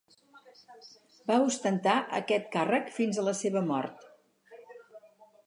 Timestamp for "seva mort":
3.43-4.11